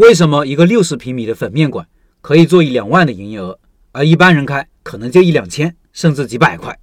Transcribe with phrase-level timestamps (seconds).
[0.00, 1.86] 为什么一个六十平米的粉面馆
[2.22, 3.58] 可以做一两万的营业额，
[3.92, 6.78] 而一般人开可能就一两千，甚至几百块？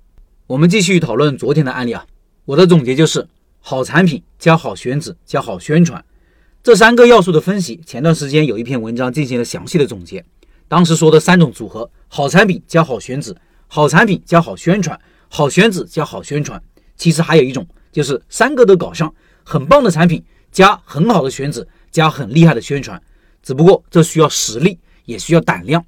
[0.46, 2.06] 我们继续讨论昨天的案例啊。
[2.45, 3.27] 我的总结就是
[3.59, 6.06] 好产品加好选址加好宣传
[6.61, 7.82] 这三个要素的分析。
[7.88, 10.23] 前段时间有一篇文章进行了详细的总结，
[10.68, 16.61] 当时说的三种组合：好产品加好选址，好产品加好宣传，好选址加好宣传。
[16.95, 19.11] 其实还有一种，就是三个都搞上，
[19.43, 21.68] 很棒的产品加很好的选址。
[21.98, 23.02] 加很厉害的宣传，
[23.41, 25.84] 只不过这需要实力，也需要胆量。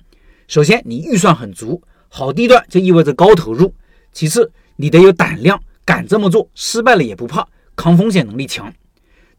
[0.47, 3.71] 首先，你预算很足，好地段就意味着高投入；
[4.11, 8.73] 其次，你得有胆量，敢这么做，失败了也不怕，抗风险能力强。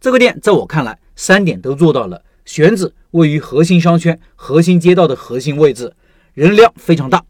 [0.00, 5.92] 这个店在我看来，三点都做到了：选址位于核心商圈、核心街道的核心位置，
[6.34, 7.24] 人量非常大，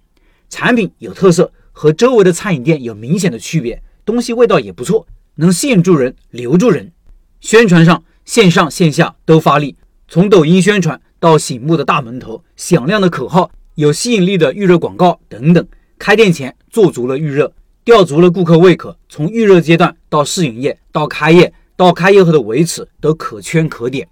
[0.51, 6.93] 产品有特色，和周围的餐饮店有明显的区别，东西味道也不错，能吸引住人，留住人。
[7.41, 8.05] 宣传上。
[8.25, 9.77] 线上线下都发力，
[10.09, 15.67] 从抖音宣传到醒目的大门头、响亮的口号、有吸引力的预热广告等等。
[15.99, 17.53] 开店前做足了预热，
[17.85, 18.97] 吊足了顾客胃口。
[19.09, 24.09] 从预热阶段到试营业，到开业，到开业后的维持，都可圈可点。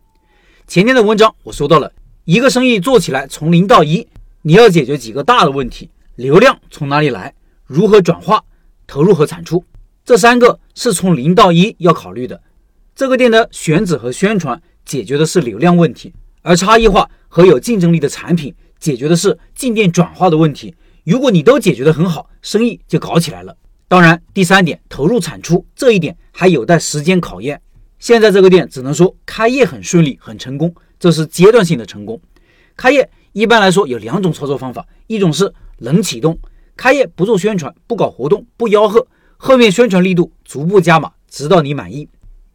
[0.66, 1.90] 前天的文章我说到了，
[2.24, 4.06] 一个生意做起来从零到一，
[4.42, 7.32] 你要解决几个大的问题：流量从哪里来，
[7.64, 8.44] 如何转化，
[8.86, 9.64] 投入和产出，
[10.04, 12.38] 这三个是从零到一要考虑的。
[12.98, 20.74] 这个店的选址和宣传解决的是流量问题，而差异化和有竞争力的产品解决的是进店转化的问题。
[21.04, 23.56] 如果你都解决得很好，生意就搞起来了。
[23.86, 27.62] 当然，第三点投入产出这一点还有待时间考验。
[28.00, 32.20] 现在这个店只能说开业很顺利，很成功，这是阶段性的成功。
[32.74, 36.36] 开业一般来说有两种操作方法，一种是冷启动，
[36.76, 42.08] 开业不做宣传，不搞活动，不吆喝，后面宣传力度逐步加码，直到你满意。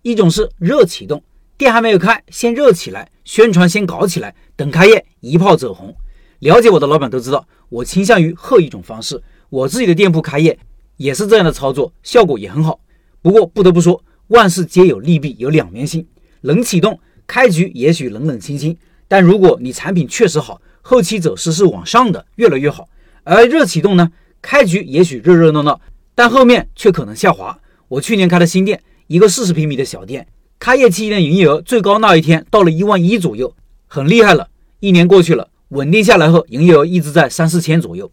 [0.04, 1.24] 一种是热启动，
[1.58, 5.96] 店还没有开，先热起来，宣传先搞起来，等开业一炮走红。
[6.40, 9.24] 了解我的老板都知道，我倾向于后一种方式。
[9.50, 10.60] 我自己的店铺开业
[10.98, 12.82] 也是这样的操作，效果也很好。
[13.22, 16.06] 不过不得不说，万事皆有利弊，有两面性。
[16.42, 18.78] 冷启动开局也许冷冷清清，
[19.08, 22.90] 但如果你产品确实好，后期走势是往上的，越来越好。
[23.24, 25.80] 而热启动呢，开局也许热热闹闹，
[26.14, 27.58] 但后面却可能下滑。
[27.88, 28.84] 我去年开的新店。
[29.08, 30.28] 一个四十平米的小店，
[30.60, 33.54] 开业期间营业额最高那一天到了一万一左右，
[33.88, 34.48] 很厉害了。
[34.80, 38.12] 一年过去了，稳定下来后，营业额一直在三四千左右。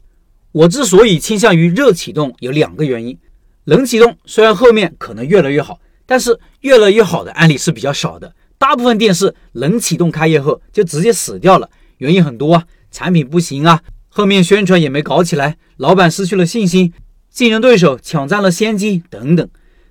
[0.53, 3.17] 我之所以倾向于热启动，有两个原因：
[3.65, 8.34] 冷启动虽然后面可能越来越好，但是越来越好的案例是比较少的。
[8.59, 16.93] 大部分店是冷启动开业后就直接死掉了，原因很多啊，产品不行啊，后面宣传也没搞起来，老板失去了信心，
[17.31, 19.49] 竞争对手抢占了先机等等。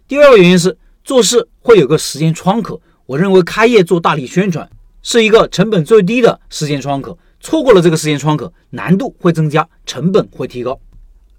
[0.07, 0.77] 第二个原因是。
[1.09, 4.69] 做事会有个时间窗口，我认为开业做大力宣传
[5.01, 10.79] 是一个成本最低的时间窗口，错过了这个时间窗口，难度会增加，成本会提高。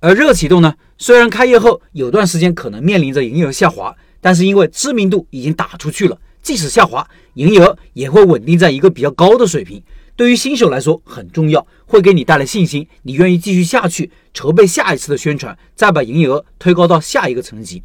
[0.01, 9.81] 而热启动呢，虽然开业后有段时间可能面临着营业额下滑，但是因为知名度已经打出去了，即使下滑，营业额也会稳定在一个比较高的水平。
[10.17, 17.85] 对于新手来说很重要，会给你带来信心，你愿意继续下去，筹备下一次的宣传，再把营业额推高到下一个层级。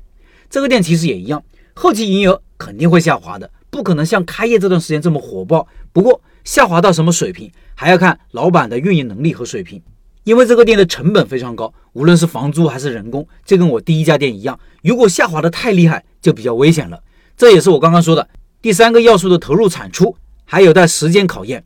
[0.50, 1.44] 这个店其实也一样。
[1.78, 5.68] 后期营业额肯定会下滑的，不可能像开业这段时间这么火爆。
[5.92, 9.82] 不过下滑到什么水平，还要看老板的运营能力和水平。
[10.24, 14.58] 因为这个店的成本非常高，无论是房租还是人工，就跟我第一家店一样。
[14.82, 17.04] 如果下滑的太厉害，就比较危险了。
[17.36, 18.28] 这也是我刚刚说的
[18.62, 20.16] 第三个要素的投入产出，
[20.46, 21.64] 还有待时间考验。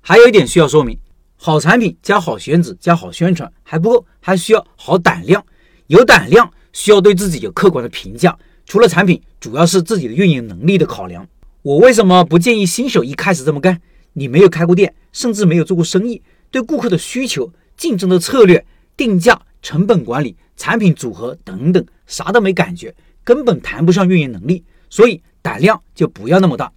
[0.00, 0.96] 还有一点需要说明：
[1.36, 5.44] 好产品加好选址加好宣传还不够，还需要好胆量。
[5.88, 8.38] 有胆量需要对自己有客观的评价。
[8.70, 11.26] 除了产品，主要是自己的运营能力的考量。
[11.62, 13.80] 我为什么不建议新手一开始这么干？
[14.12, 16.22] 你没有开过店，甚至没有做过生意，
[16.52, 18.64] 对顾客的需求、竞争的策略、
[18.96, 22.94] 定价、成本管理、产品组合等等，啥都没感觉，
[23.24, 24.62] 根本谈不上运营能力。
[24.88, 26.72] 所以胆量就不要那么大。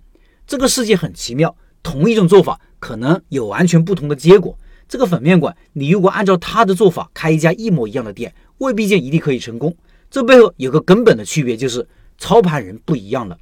[0.47, 4.57] 这个世界很奇妙，同一种做法可能有完全不同的结果。
[4.89, 9.77] 这个粉面馆，你如果按照他的做法开一家一模一样的店，未必就一定可以成功。
[10.13, 11.87] 这背后有个根本的区别，就是
[12.19, 13.35] 操盘人不一样了。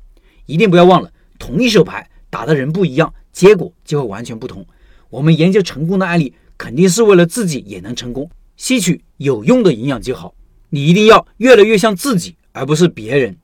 [0.46, 4.66] 一定不要忘了，同一手牌打的人不一样，结果就会完全不同。
[5.10, 10.34] 我们研究成功的案例，肯定是为了自己也能成功，吸取有用的营养就好。
[10.70, 13.36] 你一定要越来越像自己，而不是别人。